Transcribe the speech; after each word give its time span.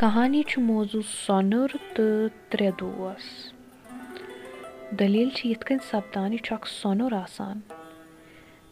کہانی 0.00 0.42
چھُ 0.48 0.60
موضوٗع 0.62 1.06
سۄنُر 1.24 1.70
تہٕ 1.94 2.28
ترٛےٚ 2.50 2.74
دوس 2.80 3.24
دٔلیٖل 4.98 5.30
چھِ 5.36 5.42
یِتھ 5.50 5.64
کٔنۍ 5.66 5.86
سپدان 5.90 6.32
یہِ 6.32 6.40
چھُ 6.46 6.52
اکھ 6.54 6.68
سۄنُر 6.80 7.12
آسان 7.22 7.56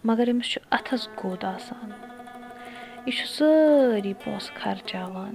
مگر 0.08 0.26
أمِس 0.32 0.48
چھُ 0.52 0.60
اَتھس 0.76 1.02
گوٚد 1.18 1.44
آسان 1.54 1.90
یہِ 3.06 3.12
چھُ 3.16 3.24
سٲری 3.36 4.12
پونٛسہٕ 4.22 4.56
خرچاوان 4.60 5.34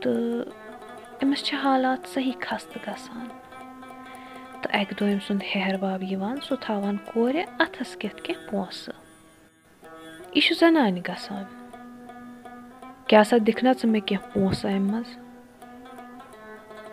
تہٕ 0.00 1.22
أمِس 1.22 1.40
چھِ 1.46 1.54
حالات 1.64 2.08
صحیح 2.14 2.36
خستہٕ 2.44 2.82
گژھان 2.86 3.28
تہٕ 4.60 4.72
اَکہِ 4.78 4.94
دۄہ 4.98 5.12
أمۍ 5.12 5.24
سُنٛد 5.26 5.42
ہیہَر 5.50 5.76
بب 5.82 6.02
یِوان 6.12 6.36
سُہ 6.46 6.54
تھاوان 6.64 6.96
کورِ 7.12 7.36
اَتھس 7.64 7.90
کٮ۪تھ 8.00 8.22
کینٛہہ 8.24 8.46
پونٛسہٕ 8.50 8.98
یہِ 10.34 10.42
چھُ 10.46 10.52
زنانہِ 10.60 11.00
گژھان 11.08 11.65
کیٛاہ 13.06 13.24
سا 13.24 13.36
دِکھ 13.46 13.64
نا 13.64 13.72
ژٕ 13.72 13.90
مےٚ 13.90 14.06
کینٛہہ 14.06 14.32
پونٛسہٕ 14.32 14.70
اَمہِ 14.70 14.90
منٛز؟ 14.90 15.18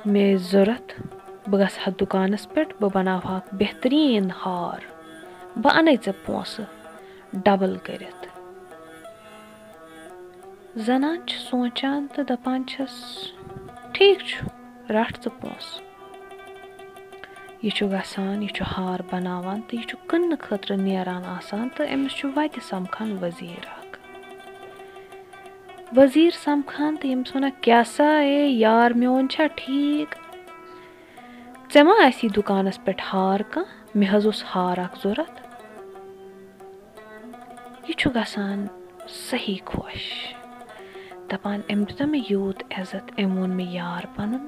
مےٚ 0.05 0.35
ٲسۍ 0.35 0.51
ضوٚرَتھ 0.51 1.01
بہٕ 1.49 1.59
گژھٕ 1.59 1.79
ہا 1.87 1.91
دُکانَس 1.99 2.53
پٮ۪ٹھ 2.53 2.73
بہٕ 2.79 2.89
بَناوٕ 2.93 3.25
ہاکھ 3.25 3.55
بہتریٖن 3.55 4.29
ہار 4.45 4.79
بہٕ 5.59 5.75
اَنَے 5.77 5.95
ژےٚ 6.05 6.25
پونٛسہٕ 6.25 6.65
ڈَبٕل 7.33 7.77
کٔرِتھ۔ 7.83 8.27
زَنان 10.75 11.17
چھِ 11.27 11.39
سونٛچان 11.49 12.07
تہٕ 12.13 12.25
دَپان 12.29 12.67
چھَس 12.67 12.93
ٹھیٖک 13.91 14.19
چھُ 14.27 14.47
رَٹھ 14.91 15.19
ژٕ 15.23 15.41
پونٛسہٕ۔ 15.41 15.81
یہِ 17.61 17.71
چھُ 17.71 17.91
گژھان 17.91 18.43
یہِ 18.43 18.49
چھُ 18.49 18.63
ہار 18.77 18.99
بَناوان 19.11 19.61
تہٕ 19.61 19.79
یہِ 19.79 19.87
چھُ 19.89 19.97
کٕننہٕ 20.07 20.41
خٲطرٕ 20.41 20.77
نیران 20.77 21.25
آسان 21.25 21.69
تہٕ 21.75 21.93
أمِس 21.93 22.11
چھُ 22.11 22.29
وَتہِ 22.35 22.61
سَمکھان 22.69 23.17
ؤزیٖر 23.21 23.82
ؤزیٖر 25.97 26.35
سَمکھان 26.43 26.95
تہٕ 26.95 27.07
ییٚمِس 27.07 27.35
وَنان 27.35 27.51
کیٛاہ 27.61 27.83
سا 27.95 28.09
اے؟ 28.19 28.47
یار 28.47 28.91
میون 28.99 29.27
چھا 29.29 29.45
ٹھیٖک؟ 29.55 30.15
ژےٚ 31.73 31.83
ما 31.85 31.93
آسی 32.05 32.27
دُکانَس 32.35 32.77
پٮ۪ٹھ 32.85 33.03
ہار 33.13 33.39
کانٛہہ 33.51 33.97
مےٚ 33.97 34.09
حظ 34.13 34.25
اوس 34.25 34.43
ہار 34.55 34.77
اَکھ 34.83 34.97
ضوٚرَتھ 35.03 35.37
یہِ 37.87 37.95
چھُ 37.99 38.09
گژھان 38.15 38.65
صحیح 39.29 39.59
خۄش 39.69 40.03
دَپان 41.31 41.59
أمۍ 41.71 41.85
دیُتا 41.87 42.05
مےٚ 42.11 42.25
یوٗت 42.29 42.59
عزت 42.77 43.05
أمۍ 43.19 43.37
ووٚن 43.37 43.51
مےٚ 43.57 43.71
یار 43.79 44.03
پَنُن 44.15 44.45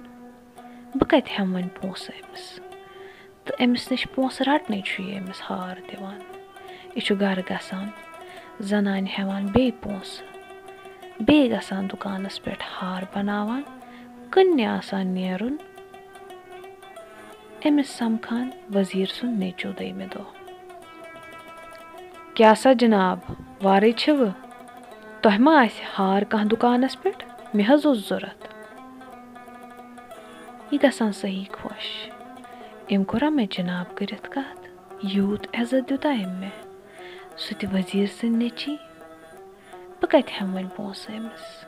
بہٕ 0.97 1.07
کَتہِ 1.11 1.31
ہٮ۪مہٕ 1.37 1.53
وۄنۍ 1.55 1.73
پونٛسہٕ 1.81 2.15
أمِس 2.21 2.43
تہٕ 3.45 3.55
أمِس 3.63 3.91
نِش 3.91 4.07
پونٛسہٕ 4.13 4.47
رَٹنٕے 4.49 4.81
چھُ 4.87 4.93
یہِ 5.03 5.17
أمِس 5.21 5.41
ہار 5.49 5.75
دِوان 5.89 6.19
یہِ 6.95 7.01
چھُ 7.05 7.13
گَرٕ 7.21 7.43
گژھان 7.49 7.87
زَنانہِ 8.69 9.09
ہٮ۪وان 9.17 9.45
بیٚیہِ 9.53 9.81
پونٛسہٕ 9.81 10.34
بیٚیہِ 11.19 11.51
گژھان 11.51 11.85
دُکانَس 11.91 12.41
پٮ۪ٹھ 12.43 12.63
ہار 12.75 13.03
بَناوان 13.13 13.61
کٕننہِ 14.31 14.65
آسان 14.65 15.07
نیرُن 15.15 15.55
أمِس 17.65 17.89
سَمکھان 17.99 18.49
ؤزیٖر 18.75 19.09
سُنٛد 19.17 19.39
نیٚچوٗ 19.39 19.71
دوٚیمہِ 19.77 20.07
دۄہ 20.13 20.25
کیٛاہ 22.35 22.53
سا 22.61 22.71
جِناب 22.79 23.17
وارَے 23.63 23.91
چھِوٕ 24.01 24.31
تۄہہِ 25.21 25.39
ما 25.45 25.53
آسہِ 25.61 25.83
ہار 25.97 26.21
کانٛہہ 26.31 26.49
دُکانَس 26.51 27.01
پٮ۪ٹھ 27.01 27.23
مےٚ 27.55 27.67
حظ 27.69 27.85
اوس 27.85 27.99
ضوٚرَتھ 28.09 28.43
یہِ 30.71 30.81
گژھان 30.83 31.11
صحیح 31.21 31.45
خۄش 31.57 31.87
أمۍ 32.91 33.05
کوٚرا 33.09 33.29
مےٚ 33.37 33.51
جِناب 33.55 33.95
کٔرِتھ 33.97 34.29
کَتھ 34.33 34.63
یوٗت 35.15 35.43
عزت 35.59 35.89
دیُتا 35.89 36.09
أمۍ 36.09 36.39
مےٚ 36.41 36.57
سُہ 37.43 37.51
تہِ 37.59 37.65
ؤزیٖر 37.73 38.09
سٕنٛدۍ 38.17 38.37
نیٚچی 38.41 38.75
بہٕ 40.05 40.21
کَتہِ 40.21 40.33
ہٮ۪مہٕ 40.41 40.55
وۄنۍ 40.55 40.75
پونٛسہٕ 40.75 41.15
أمِس 41.15 41.65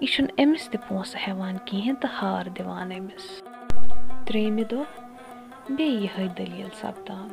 یہِ 0.00 0.08
چھُنہٕ 0.12 0.34
أمِس 0.38 0.68
تہِ 0.68 0.80
پونٛسہٕ 0.88 1.28
ہٮ۪وان 1.28 1.56
کِہیٖنۍ 1.64 2.00
تہٕ 2.00 2.10
ہار 2.22 2.46
دِوان 2.46 2.92
أمِس 2.92 3.42
ترٛیٚیِمہِ 4.26 4.64
دۄہ 4.70 4.82
بیٚیہِ 5.70 6.02
یِہوٚے 6.02 6.28
دٔلیٖل 6.28 6.68
سَپدان۔ 6.80 7.28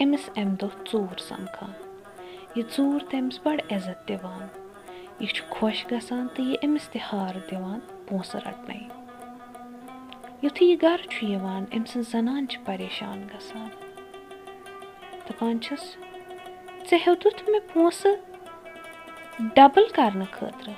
أمِس 0.00 0.30
اَمہِ 0.36 0.60
دۄہ 0.60 0.68
ژوٗر 0.92 1.16
سَمکھان۔ 1.18 1.72
یہِ 2.54 2.64
ژوٗر 2.76 2.98
تٔمِس 3.10 3.38
بَڑٕ 3.42 3.60
عزت 3.70 4.08
دِوان۔ 4.08 4.46
یہِ 5.20 5.28
چھُ 5.28 5.44
خۄش 5.50 5.86
گژھان 5.90 6.28
تہٕ 6.34 6.44
یہِ 6.44 6.56
أمِس 6.64 6.88
تہِ 6.88 7.00
ہار 7.12 7.34
دِوان 7.50 7.80
پونٛسہٕ 8.08 8.40
رَٹنَے۔ 8.46 8.80
یُتھُے 10.42 10.66
یہِ 10.66 10.82
گَرٕ 10.82 11.10
چھُ 11.10 11.24
یِوان 11.24 11.64
أمۍ 11.74 11.86
سٕنٛز 11.86 12.10
زَنان 12.12 12.48
چھِ 12.48 12.64
پریشان 12.64 13.28
گژھان۔ 13.34 13.68
دَپان 15.28 15.60
چھِس 15.60 15.96
ژےٚ 16.90 17.00
ہیوٚتُتھ 17.06 17.50
مےٚ 17.50 17.74
پونٛسہٕ 17.74 18.27
ڈَبٕل 19.38 19.84
کَرنہٕ 19.94 20.32
خٲطرٕ 20.32 20.72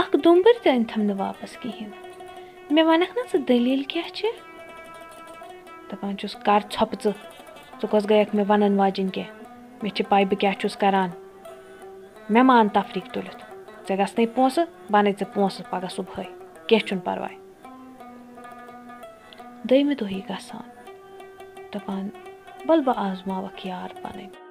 اَکھ 0.00 0.16
دوٚمبٕرۍ 0.24 0.62
تہِ 0.62 0.72
أنۍتھَم 0.76 1.02
نہٕ 1.02 1.18
واپَس 1.18 1.56
کِہیٖنۍ 1.62 1.96
مےٚ 2.74 2.84
وَنکھ 2.86 3.12
نا 3.16 3.22
ژٕ 3.32 3.38
دٔلیٖل 3.48 3.82
کیٛاہ 3.90 4.10
چھِ 4.16 4.26
دَپان 5.90 6.16
چھُس 6.18 6.34
کَر 6.46 6.60
ژھۄپہٕ 6.72 7.00
ژٕ 7.02 7.12
ژٕ 7.80 7.88
کۄس 7.90 8.04
گٔیَکھ 8.10 8.34
مےٚ 8.36 8.44
وَنَن 8.48 8.78
واجٮ۪نۍ 8.80 9.10
کینٛہہ 9.14 9.34
مےٚ 9.82 9.94
چھِ 9.96 10.02
پَے 10.10 10.24
بہٕ 10.24 10.38
کیٛاہ 10.40 10.58
چھُس 10.60 10.76
کَران 10.82 11.10
مےٚ 12.32 12.44
مان 12.48 12.68
تفریٖق 12.76 13.06
تُلِتھ 13.14 13.42
ژےٚ 13.88 13.98
گژھنَے 13.98 14.26
پونٛسہٕ 14.34 14.66
بَنَے 14.92 15.12
ژےٚ 15.18 15.32
پونٛسہٕ 15.34 15.70
پَگاہ 15.70 15.92
صُبحٲے 15.96 16.24
کینٛہہ 16.68 16.86
چھُنہٕ 16.86 17.04
پَرواے 17.06 17.36
دوٚیمہِ 19.68 19.94
دۄہ 20.00 20.12
یی 20.12 20.20
گژھان 20.30 20.66
دَپان 21.74 22.08
وَلہٕ 22.68 22.84
بہٕ 22.86 22.98
آزماوَکھ 23.08 23.66
یار 23.66 23.90
پَنٕنۍ 24.02 24.41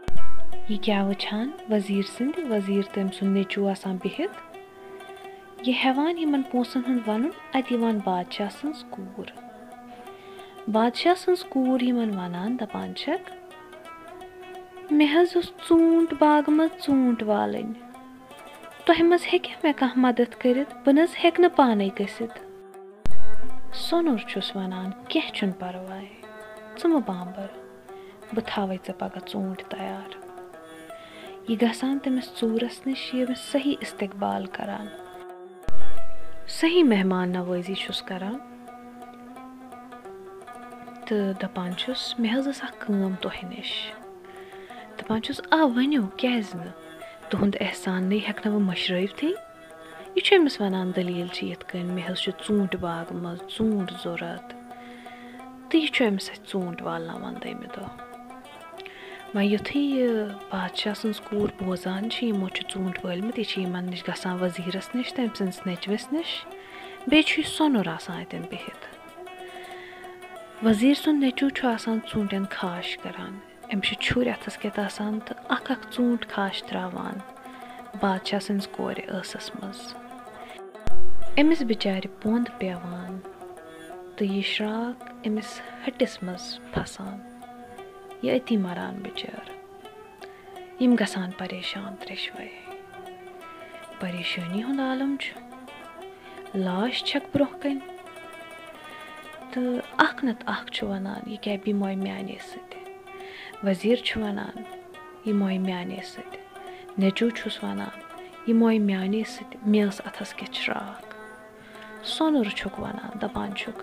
یہِ 0.69 0.77
کیٛاہ 0.83 1.05
وٕچھان 1.07 1.47
ؤزیٖر 1.71 2.05
سٕنٛدِ 2.15 2.37
ؤزیٖر 2.51 2.85
تٔمۍ 2.93 3.13
سُنٛد 3.17 3.33
نیٚچوٗ 3.35 3.69
آسان 3.71 3.95
بِہِتھ 4.03 4.35
یہِ 5.67 5.73
ہٮ۪وان 5.83 6.17
یِمَن 6.17 6.41
پونٛسَن 6.51 6.81
ہُنٛد 6.87 7.07
وَنُن 7.07 7.29
اَتہِ 7.55 7.71
یِوان 7.73 7.97
بادشاہ 8.05 8.49
سٕنٛز 8.57 8.83
کوٗر 8.93 9.27
بادشاہ 10.75 11.13
سٕنٛز 11.21 11.43
کوٗر 11.51 11.81
یِمَن 11.83 12.09
وَنان 12.17 12.55
دَپان 12.59 12.95
چھَکھ 13.01 13.31
مےٚ 14.97 15.11
حظ 15.13 15.29
اوس 15.35 15.51
ژوٗنٛٹھ 15.67 16.13
باغہٕ 16.19 16.53
منٛز 16.57 16.85
ژوٗنٛٹھ 16.85 17.23
والٕنۍ 17.23 17.73
تۄہہِ 18.85 19.03
منٛز 19.09 19.23
ہیٚکیٛاہ 19.33 19.59
مےٚ 19.63 19.77
کانٛہہ 19.79 19.99
مَدَد 20.05 20.31
کٔرِتھ 20.41 20.73
بہٕ 20.83 20.93
نہٕ 20.95 21.03
حظ 21.03 21.13
ہٮ۪کہٕ 21.23 21.41
نہٕ 21.41 21.55
پانَے 21.55 21.87
گٔژھِتھ 21.99 22.39
سۄنُر 23.85 24.17
چھُس 24.29 24.55
وَنان 24.55 24.89
کیٚنٛہہ 25.09 25.33
چھُنہٕ 25.35 25.59
پَرواے 25.59 26.07
ژٕ 26.79 26.89
مہٕ 26.91 27.05
بامبَر 27.07 27.49
بہٕ 28.33 28.45
تھاوَے 28.49 28.77
ژےٚ 28.85 28.99
پَگاہ 28.99 29.27
ژوٗنٛٹھۍ 29.31 29.69
تیار 29.69 30.30
یہِ 31.49 31.61
گژھان 31.61 31.97
تٔمِس 32.03 32.27
ژوٗرَس 32.39 32.77
نِش 32.87 33.01
ییٚمِس 33.13 33.41
صحیح 33.51 33.75
اِستقبال 33.81 34.45
کَران 34.55 34.87
صحیح 36.59 36.83
مہمان 36.91 37.31
نوٲزی 37.33 37.75
چھُس 37.81 38.01
کَران 38.09 38.37
تہٕ 41.05 41.33
دَپان 41.41 41.71
چھُس 41.79 42.01
مےٚ 42.19 42.33
حظ 42.33 42.47
ٲس 42.47 42.61
اَکھ 42.63 42.77
کٲم 42.81 43.13
تۄہہِ 43.21 43.43
نِش 43.51 43.71
دَپان 44.97 45.21
چھُس 45.25 45.39
آ 45.57 45.59
ؤنِو 45.75 46.03
کیٛازِ 46.19 46.49
نہٕ 46.59 46.75
تُہُنٛد 47.29 47.55
احسان 47.65 48.01
نٕے 48.09 48.19
ہٮ۪کہٕ 48.27 48.43
نہٕ 48.45 48.53
بہٕ 48.53 48.65
مٔشرٲوتھٕے 48.69 49.31
یہِ 50.15 50.21
چھُ 50.25 50.31
أمِس 50.37 50.55
وَنان 50.61 50.87
دٔلیٖل 50.95 51.29
چھِ 51.35 51.41
یِتھ 51.49 51.65
کٔنۍ 51.69 51.93
مےٚ 51.95 52.07
حظ 52.07 52.17
چھُ 52.23 52.29
ژوٗنٛٹھۍ 52.45 52.79
باغہٕ 52.83 53.15
منٛز 53.23 53.39
ژوٗنٛٹھ 53.55 53.93
ضوٚرَتھ 54.03 54.49
تہٕ 55.69 55.79
یہِ 55.81 55.89
چھُ 55.95 55.99
أمِس 56.09 56.27
اَتھِ 56.31 56.43
ژوٗنٛٹھۍ 56.49 56.85
والناوان 56.87 57.33
دٔیمہِ 57.41 57.67
دۄہ 57.75 58.10
وۄنۍ 59.35 59.43
یُتھُے 59.43 59.79
یہِ 59.79 60.09
بادشاہ 60.49 60.93
سٕنٛز 60.93 61.19
کوٗر 61.27 61.49
بوزان 61.63 62.09
چھِ 62.09 62.27
یِمو 62.27 62.47
چھِ 62.55 62.61
ژوٗنٛٹھۍ 62.69 63.05
وٲلمٕتۍ 63.05 63.39
یہِ 63.39 63.47
چھِ 63.49 63.61
یِمَن 63.63 63.85
نِش 63.91 64.01
گژھان 64.07 64.35
ؤزیٖرَس 64.43 64.87
نِش 64.95 65.13
تٔمۍ 65.13 65.35
سٕنٛدِس 65.37 65.59
نیٚچوِس 65.67 66.05
نِش 66.13 66.29
بیٚیہِ 67.09 67.25
چھُ 67.27 67.39
یہِ 67.39 67.47
سۄنُر 67.55 67.87
آسان 67.95 68.17
اَتٮ۪ن 68.19 68.43
بِہِتھ۔ 68.51 68.85
ؤزیٖر 70.65 70.97
سُنٛد 71.03 71.19
نیٚچوٗ 71.23 71.49
چھُ 71.57 71.67
آسان 71.75 71.97
ژوٗنٛٹھٮ۪ن 72.09 72.45
خاش 72.57 72.97
کَران 73.03 73.33
أمِس 73.73 73.87
چھِ 73.87 73.95
چھُرۍ 74.05 74.31
اَتھَس 74.33 74.57
کٮ۪تھ 74.57 74.79
آسان 74.79 75.19
تہٕ 75.25 75.37
اَکھ 75.55 75.71
اَکھ 75.71 75.85
ژوٗنٛٹھ 75.93 76.27
خاش 76.33 76.63
ترٛاوان 76.63 77.15
بادشاہ 77.99 78.39
سٕنٛزِ 78.39 78.67
کورِ 78.71 78.95
ٲسَس 79.07 79.51
منٛز۔ 79.55 79.79
أمِس 81.39 81.61
بِچارِ 81.67 82.07
پوٚنٛد 82.21 82.47
پٮ۪وان 82.59 83.19
تہٕ 84.15 84.27
یہِ 84.27 84.43
شرٛاکھ 84.43 85.27
أمِس 85.27 85.61
ۂٹِس 85.85 86.23
منٛز 86.23 86.59
پھَسان 86.73 87.30
یہِ 88.23 88.35
أتی 88.35 88.57
مَران 88.65 88.95
بِچٲر 89.03 89.45
یِم 90.81 90.95
گژھان 90.99 91.31
پریشان 91.37 91.95
ترٛیشوَے 92.01 92.49
پریشٲنی 93.99 94.61
ہُنٛد 94.63 94.79
عالم 94.87 95.15
چھُ 95.21 95.31
لاش 96.65 97.03
چھَکھ 97.07 97.27
برٛونٛہہ 97.31 97.59
کَنہِ 97.61 97.79
تہٕ 99.51 99.81
اَکھ 100.05 100.19
نَتہٕ 100.25 100.49
اَکھ 100.53 100.71
چھُ 100.75 100.87
وَنان 100.89 101.21
یہِ 101.31 101.37
کیٛاہ 101.43 101.63
بیٚموے 101.63 101.95
میٛانے 102.03 102.37
سۭتۍ 102.49 102.81
ؤزیٖر 103.63 103.99
چھُ 104.07 104.21
وَنان 104.21 104.57
یہِ 105.25 105.33
موے 105.39 105.57
میٛانے 105.67 105.99
سۭتۍ 106.13 106.39
نیٚچوٗ 106.99 107.29
چھُس 107.37 107.55
وَنان 107.63 107.95
یہِ 108.47 108.55
موے 108.59 108.77
میٛانے 108.87 109.21
سۭتۍ 109.33 109.57
مےٚ 109.71 109.85
ٲس 109.87 110.01
اَتھَس 110.07 110.33
کٮ۪تھ 110.37 110.57
شرٛاکھ 110.63 111.09
سۄنُر 112.13 112.49
چھُکھ 112.57 112.79
وَنان 112.81 113.11
دَپان 113.21 113.49
چھُکھ 113.59 113.81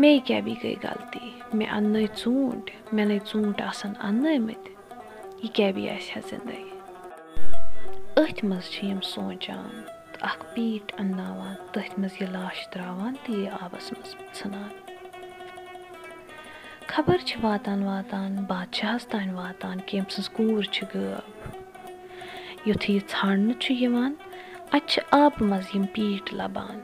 مے 0.00 0.18
کیٛاہ 0.26 0.40
بی 0.44 0.54
گٔے 0.62 0.74
غلطی 0.82 1.30
مےٚ 1.56 1.70
اَننٲے 1.76 2.06
ژوٗنٛٹھۍ 2.20 2.94
مےٚ 2.94 3.06
نَے 3.08 3.18
ژوٗنٛٹھۍ 3.28 3.66
آسَن 3.70 3.92
اَننٲمٕتۍ 4.06 4.72
یہِ 5.42 5.50
کیٛاہ 5.54 5.72
بی 5.76 5.88
آسہِ 5.90 6.10
ہا 6.16 6.20
زِندَگی 6.30 6.70
أتھۍ 8.20 8.44
منٛز 8.48 8.66
چھِ 8.72 8.78
یِم 8.90 9.00
سونٛچان 9.12 9.70
اَکھ 10.30 10.44
پیٖٹ 10.54 10.86
اَنناوان 11.00 11.54
تٔتھۍ 11.72 11.98
منٛز 12.00 12.14
یہِ 12.20 12.28
لاش 12.36 12.58
ترٛاوان 12.72 13.14
تہٕ 13.24 13.36
یہِ 13.38 13.50
آبَس 13.64 13.86
منٛز 13.92 14.10
ژھٕنان 14.36 14.72
خبر 16.92 17.18
چھِ 17.26 17.34
واتان 17.44 17.82
واتان 17.82 18.32
بادشاہَس 18.48 19.06
تانۍ 19.10 19.32
واتان 19.40 19.76
کہِ 19.86 20.00
أمۍ 20.00 20.10
سٕنٛز 20.14 20.28
کوٗر 20.36 20.62
چھِ 20.74 20.80
غٲب 20.94 21.26
یُتھُے 22.68 22.92
یہِ 22.92 23.00
ژھانٛڈنہٕ 23.10 23.60
چھُ 23.62 23.68
یِوان 23.82 24.12
اَتہِ 24.74 24.86
چھِ 24.90 24.98
آبہٕ 25.22 25.46
منٛز 25.50 25.66
یِم 25.74 25.84
پیٖٹ 25.94 26.34
لَبان 26.40 26.76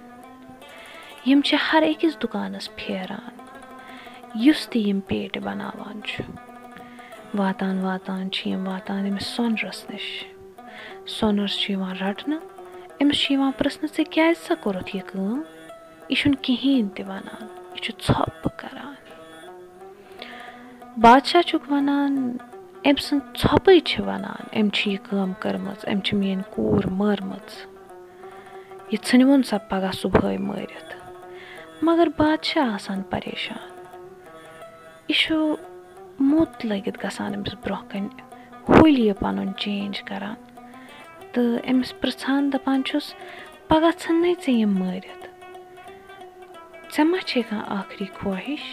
یِم 1.27 1.41
چھِ 1.41 1.57
ہر 1.73 1.83
أکِس 1.87 2.23
دُکانَس 2.23 2.77
پھیران 2.77 3.31
یُس 4.35 4.69
تہِ 4.69 4.87
یِم 4.89 5.01
پیٹہِ 5.01 5.43
بَناوان 5.43 6.01
چھُ۔ 6.03 6.25
واتان 7.35 7.79
واتان 7.79 8.31
چھِ 8.31 8.51
یِم 8.51 8.69
واتان 8.69 9.07
أمِس 9.07 9.27
سۄنرَس 9.27 9.91
نِش۔ 9.91 10.25
سۄنَر 11.07 11.47
چھُ 11.47 11.71
یِوان 11.71 11.97
رَٹنہٕ 11.97 12.41
أمِس 13.01 13.17
چھُ 13.17 13.33
یِوان 13.33 13.53
پِرٛژھنہٕ 13.59 13.95
ژےٚ 13.97 14.13
کیٛازِ 14.13 14.47
سا 14.47 14.55
کوٚرُتھ 14.61 14.97
یہِ 14.97 15.03
کٲم؟ 15.07 15.43
یہِ 16.09 16.19
چھُنہٕ 16.19 16.43
کِہیٖنۍ 16.43 16.89
تہِ 16.95 17.05
وَنان 17.07 17.47
یہِ 17.73 17.81
چھُ 17.81 17.93
ژھۄپہٕ 18.07 18.57
کَران۔ 18.57 18.95
بادشاہ 21.01 21.43
چھُکھ 21.43 21.73
وَنان 21.73 22.37
أمۍ 22.85 23.03
سٕنٛز 23.03 23.41
ژھۄپٕے 23.41 23.81
چھِ 23.81 24.01
وَنان 24.01 24.61
أمۍ 24.61 24.71
چھِ 24.71 24.91
یہِ 24.91 24.99
کٲم 25.11 25.33
کٔرمٕژ 25.39 25.89
أمۍ 25.93 26.01
چھِ 26.01 26.17
میٛٲنۍ 26.17 26.51
کوٗر 26.51 26.87
مٲرمٕژ۔ 26.87 27.67
یہِ 28.91 28.99
ژھٕنوُن 29.05 29.43
سا 29.43 29.59
پَگاہ 29.59 29.93
صُبحٲے 29.93 30.39
مٲرِتھ 30.39 31.10
مگر 31.83 32.09
بادشاہ 32.17 32.73
آسان 32.75 33.03
پریشان 33.11 33.69
یہِ 35.09 35.17
چھُ 35.21 35.35
موٚت 36.31 36.67
لٔگِتھ 36.69 36.99
گژھان 37.05 37.35
أمِس 37.35 37.55
برٛونٛہہ 37.63 37.89
کَنہِ 37.91 38.09
ہوٗلۍ 38.69 39.01
یہِ 39.07 39.15
پَنُن 39.21 39.51
چینٛج 39.61 40.03
کَران 40.09 40.35
تہٕ 41.33 41.61
أمِس 41.71 41.91
پِرٛژھان 42.01 42.43
دَپان 42.53 42.85
چھُس 42.87 43.07
پَگاہ 43.69 43.99
ژھٕننے 44.01 44.33
ژےٚ 44.43 44.59
یِم 44.61 44.73
مٲرِتھ 44.81 45.25
ژےٚ 46.93 47.07
ما 47.11 47.19
چھے 47.29 47.41
کانٛہہ 47.49 47.83
ٲخری 47.83 48.07
خٲہِش 48.17 48.65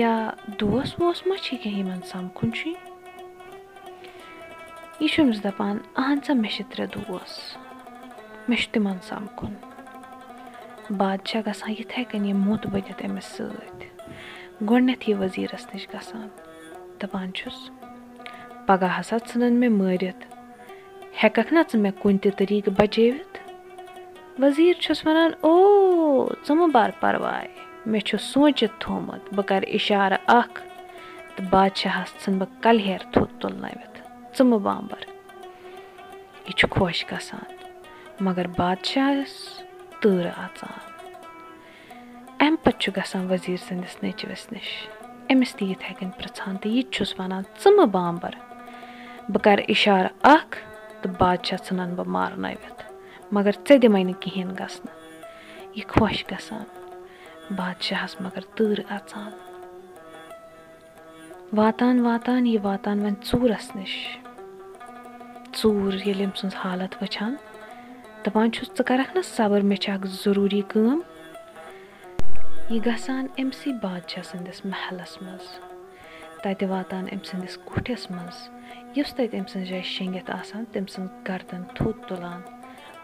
یا 0.00 0.12
دوس 0.60 0.88
ووس 1.00 1.26
ما 1.26 1.36
چھِ 1.44 1.56
کینٛہہ 1.62 1.78
یِمَن 1.78 2.00
سَمکھُن 2.12 2.52
چھُے 2.56 2.72
یہِ 5.00 5.08
چھُ 5.12 5.22
أمِس 5.24 5.38
دَپان 5.44 5.76
اہن 6.00 6.18
سا 6.26 6.32
مےٚ 6.42 6.52
چھِ 6.54 6.62
ترٛےٚ 6.70 6.90
دوس 6.94 7.32
مےٚ 8.48 8.58
چھُ 8.60 8.72
تِمَن 8.72 8.98
سَمکھُن 9.08 9.54
بادشاہ 10.90 11.42
گژھان 11.46 11.70
یِتھَے 11.70 12.04
کٔنۍ 12.04 12.26
یہِ 12.26 12.34
موٚت 12.34 12.66
بٔنِتھ 12.66 13.06
أمِس 13.06 13.24
سۭتۍ۔ 13.24 13.86
گۄڈنٮ۪تھ 14.70 15.10
یہِ 15.10 15.18
ؤزیٖرَس 15.18 15.74
نِش 15.74 15.88
گژھان۔ 15.88 16.28
دَپان 17.02 17.32
چھُس 17.32 17.70
پَگاہ 18.66 19.00
ہسا 19.00 19.16
ژھٕنَن 19.28 19.52
مےٚ 19.52 19.70
مٲرِتھ۔ 19.70 20.34
ہٮ۪کَکھ 21.22 21.52
نا 21.52 21.62
ژٕ 21.72 21.80
مےٚ 21.80 21.92
کُنہِ 22.02 22.20
تہِ 22.20 22.30
طٔریٖقہٕ 22.36 22.74
بَچٲوِتھ؟ 22.78 23.38
ؤزیٖر 24.42 24.80
چھُس 24.80 25.06
وَنان 25.06 25.30
او 25.40 25.54
ژٕ 26.26 26.56
مہٕ 26.56 26.68
بَر 26.72 26.90
پَرواے 27.00 27.48
مےٚ 27.86 28.02
چھُ 28.02 28.18
سونٛچِتھ 28.20 28.72
تھوٚمُت 28.78 29.34
بہٕ 29.34 29.46
کَرٕ 29.46 29.64
اِشارٕ 29.66 30.18
اَکھ 30.26 30.62
تہٕ 31.36 31.46
بادشاہَس 31.50 32.24
ژھٕنہٕ 32.24 32.46
بہٕ 32.46 32.62
کَلہیر 32.62 32.98
تھوٚد 33.12 33.40
تُلنٲوِتھ۔ 33.40 34.00
ژٕ 34.38 34.46
مہٕ 34.46 34.58
بامبَر. 34.58 35.04
یہِ 36.46 36.54
چھُ 36.54 36.68
خۄش 36.70 37.04
گژھان۔ 37.12 37.56
مگر 38.20 38.46
بادشاہَس 38.46 39.62
اَژان 40.06 40.78
اَمہِ 42.40 42.56
پَتہٕ 42.64 42.78
چھُ 42.80 42.88
گژھان 42.96 43.24
ؤزیٖر 43.30 43.60
سٕنٛدِس 43.66 43.94
نیٚچوِس 44.02 44.44
نِش 44.52 44.68
أمِس 45.30 45.50
تہِ 45.56 45.64
یِتھَے 45.70 45.92
کٔنۍ 45.98 46.16
پِرٛژھان 46.18 46.56
تہٕ 46.62 46.72
یہِ 46.74 46.82
تہِ 46.84 46.90
چھُس 46.94 47.10
وَنان 47.18 47.42
ژٕ 47.60 47.70
مہٕ 47.76 47.88
بامبَر 47.94 48.34
بہٕ 49.32 49.42
کَرٕ 49.44 49.64
اِشارٕ 49.72 50.10
اَکھ 50.34 50.54
تہٕ 51.00 51.14
بادشاہ 51.20 51.58
ژھٕنَن 51.64 51.90
بہٕ 51.96 52.08
مارنٲوِتھ 52.14 52.80
مگر 53.34 53.54
ژےٚ 53.66 53.80
دِمَے 53.82 54.02
نہٕ 54.08 54.20
کِہیٖنۍ 54.22 54.54
گژھنہٕ 54.60 54.96
یہِ 55.76 55.84
خۄش 55.92 56.18
گژھان 56.30 56.66
بادشاہَس 57.58 58.12
مگر 58.24 58.42
تۭرٕ 58.56 58.84
اَژان 58.96 59.32
واتان 61.58 61.96
واتان 62.06 62.46
یہِ 62.46 62.58
واتان 62.66 62.98
وۄنۍ 63.04 63.22
ژوٗرَس 63.28 63.66
نِش 63.76 63.94
ژوٗر 65.58 65.94
ییٚلہِ 66.06 66.24
أمۍ 66.26 66.36
سٕنٛز 66.38 66.54
حالت 66.62 66.92
وٕچھان 67.02 67.34
دَپان 68.28 68.52
چھُس 68.52 68.68
ژٕ 68.68 68.84
کَرَکھ 68.84 69.16
نہ 69.16 69.22
صبر 69.24 69.60
مےٚ 69.60 69.80
چھِ 69.82 69.92
اَکھ 69.92 70.06
ضٔروٗری 70.06 70.62
کٲم۔ 70.68 71.00
یہِ 72.70 72.86
گژھان 72.86 73.26
أمسٕے 73.38 73.72
بادشاہ 73.82 74.22
سٕنٛدِس 74.22 74.64
محلَس 74.64 75.22
منٛز 75.22 75.46
تَتہِ 76.42 76.68
واتان 76.68 77.04
أمۍ 77.12 77.24
سٕنٛدِس 77.24 77.58
کُٹھِس 77.64 78.10
منٛز 78.10 78.48
یُس 78.96 79.10
تَتہِ 79.14 79.34
أمۍ 79.38 79.48
سٕنٛز 79.48 79.68
جایہِ 79.68 79.84
شیٚنٛگِتھ 79.84 80.30
آسان 80.30 80.64
تٔمۍ 80.72 80.86
سٕنٛز 80.94 81.28
گردَن 81.28 81.62
تھوٚد 81.74 82.08
تُلان 82.08 82.40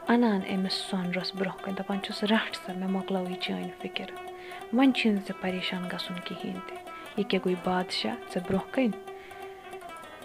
اَنان 0.09 0.41
أمِس 0.55 0.73
سۄنرَس 0.73 1.35
برٛونٛہہ 1.35 1.65
کَنہِ 1.65 1.79
دَپان 1.79 1.99
چھُس 2.03 2.25
رَٹھ 2.25 2.57
سا 2.67 2.73
مےٚ 2.77 2.89
مۄکلٲوٕے 2.89 3.35
چٲنۍ 3.41 3.71
فِکِر۔ 3.81 4.09
وۄنۍ 4.73 4.93
چھُے 4.93 5.11
نہٕ 5.11 5.25
ژےٚ 5.27 5.41
پریشان 5.41 5.83
گژھُن 5.93 6.17
کِہیٖنۍ 6.25 6.61
تہِ۔ 6.69 6.77
یہِ 7.17 7.25
کیٛاہ 7.29 7.45
گوٚو 7.45 7.65
بادشاہ 7.65 8.15
ژےٚ 8.33 8.43
برٛونٛہہ 8.47 8.75
کَنہِ؟ 8.75 8.91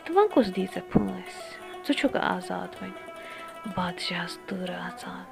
تہٕ 0.04 0.16
وۄنۍ 0.16 0.30
کُس 0.34 0.56
دی 0.56 0.66
ژےٚ 0.74 0.90
پھٲنٛسۍ 0.90 1.88
ژٕ 1.88 1.96
چھُکھ 1.98 2.18
آزاد 2.18 2.68
وۄنۍ 2.81 3.09
بادشاہَس 3.66 4.38
تۭرٕ 4.48 4.80
اَژان 4.88 5.24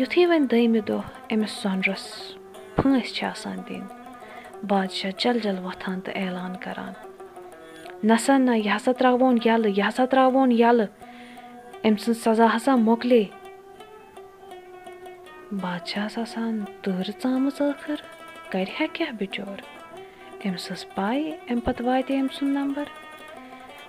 یُتھُے 0.00 0.26
وۄنۍ 0.26 0.46
دٔیمہِ 0.50 0.80
دۄہ 0.88 1.02
أمِس 1.32 1.52
سۄنرَس 1.62 2.04
پھٲنٛسۍ 2.76 3.12
چھِ 3.14 3.24
آسان 3.32 3.58
دِنۍ 3.68 3.88
بادشاہ 4.70 5.10
جل 5.20 5.38
جل 5.44 5.58
وۄتھان 5.64 6.00
تہٕ 6.04 6.16
اعلان 6.22 6.56
کَران 6.64 6.92
نَسا 8.08 8.38
نہ 8.38 8.54
یہِ 8.56 8.76
ہسا 8.76 8.92
ترٛاوون 8.98 9.38
یَلہٕ 9.44 9.72
یہِ 9.78 9.88
ہسا 9.88 10.04
ترٛاوون 10.06 10.52
یَلہٕ 10.52 10.88
أمۍ 11.86 11.98
سٕنٛز 12.02 12.22
سزا 12.24 12.46
ہسا 12.56 12.76
مۄکلے. 12.76 13.24
بادشاہَس 15.60 16.18
آسان 16.18 16.64
تۭرٕ 16.82 17.14
ژامٕژ 17.22 17.56
ٲخٕر 17.60 17.98
کَرِ 18.52 18.68
ہا 18.80 18.86
کیٛاہ 18.92 19.12
بِچور؟ 19.18 19.58
أمِس 20.44 20.68
ٲس 20.68 20.82
پَے 20.94 21.20
اَمہِ 21.50 21.64
پَتہٕ 21.64 21.86
واتہِ 21.86 22.20
أمۍ 22.20 22.34
سُنٛد 22.38 22.54
نمبر 22.58 22.84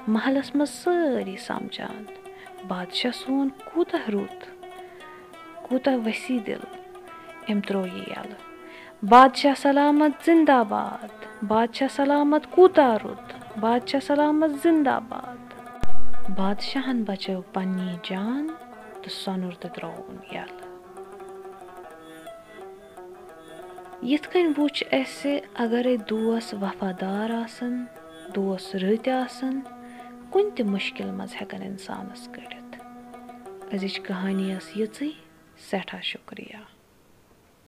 محلَس 0.08 0.56
منٛز 0.56 0.70
سٲری 0.70 1.38
سَمجان 1.38 2.21
بادشاہ 2.68 3.12
سون 3.16 3.50
کوٗتاہ 3.66 4.10
رُت 4.14 4.46
کوٗتاہ 5.68 5.96
ؤسیع 6.06 6.40
دِل 6.48 6.64
أمۍ 7.50 7.62
ترٛوو 7.68 7.86
یہِ 7.88 8.08
یَلہٕ 8.10 8.40
بادشاہ 9.10 9.54
سلامت 9.62 10.26
زِنداباد 10.26 11.44
بادشاہ 11.48 11.88
سلامت 11.96 12.44
کوٗتاہ 12.56 12.94
رُت 13.04 13.34
بادشاہ 13.60 14.00
سلامت 14.08 14.52
زِنداباد 14.64 15.40
بادشاہَن 16.38 17.04
بَچٲو 17.08 17.42
پنٛنی 17.54 17.96
جان 18.10 18.48
تہٕ 19.02 19.14
سۄنُر 19.24 19.54
تہِ 19.62 19.70
ترٛووُن 19.76 20.18
یَلہٕ 20.36 20.70
یِتھ 24.10 24.28
کٔنۍ 24.32 24.54
وٕچھ 24.58 24.84
اَسہِ 25.00 25.40
اَگرَے 25.64 25.96
دوس 26.10 26.54
وفادار 26.62 27.30
آسَن 27.44 27.84
دوس 28.36 28.76
رٕتۍ 28.76 29.12
آسَن 29.24 29.60
کُنہِ 30.32 30.56
تہِ 30.56 30.64
مُشکِل 30.74 31.10
منٛز 31.18 31.34
ہٮ۪کَن 31.40 31.62
اِنسانَس 31.70 32.24
کٔڑِتھ 32.34 32.76
أزِچ 33.74 33.96
کہانی 34.06 34.48
ٲس 34.56 34.68
یِژٕے 34.80 35.10
سٮ۪ٹھاہ 35.68 36.02
شُکریہ 36.12 36.62